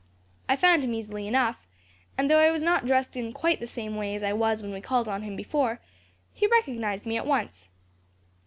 [0.49, 1.67] I found him easily enough,
[2.17, 4.73] and though I was not dressed quite in the same way as I was when
[4.73, 5.79] we called on him before,
[6.33, 7.69] he recognized me at once.